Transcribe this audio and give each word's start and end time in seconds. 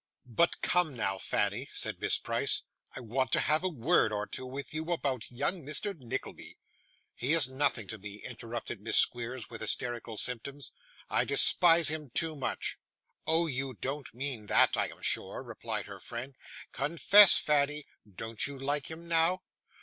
'But 0.25 0.61
come 0.63 0.95
now, 0.95 1.19
Fanny,' 1.19 1.69
said 1.73 2.01
Miss 2.01 2.17
Price, 2.17 2.63
'I 2.95 3.01
want 3.01 3.31
to 3.33 3.39
have 3.39 3.63
a 3.63 3.69
word 3.69 4.11
or 4.11 4.25
two 4.25 4.47
with 4.47 4.73
you 4.73 4.91
about 4.91 5.29
young 5.29 5.61
Mr. 5.63 5.95
Nickleby.' 5.95 6.57
'He 7.13 7.33
is 7.33 7.47
nothing 7.47 7.87
to 7.89 7.99
me,' 7.99 8.15
interrupted 8.23 8.81
Miss 8.81 8.97
Squeers, 8.97 9.51
with 9.51 9.61
hysterical 9.61 10.17
symptoms. 10.17 10.71
'I 11.11 11.25
despise 11.25 11.89
him 11.89 12.09
too 12.15 12.35
much!' 12.35 12.79
'Oh, 13.27 13.45
you 13.45 13.75
don't 13.79 14.11
mean 14.11 14.47
that, 14.47 14.75
I 14.75 14.87
am 14.87 15.03
sure?' 15.03 15.43
replied 15.43 15.85
her 15.85 15.99
friend. 15.99 16.35
'Confess, 16.71 17.37
Fanny; 17.37 17.85
don't 18.11 18.47
you 18.47 18.57
like 18.57 18.89
him 18.89 19.07
now? 19.07 19.43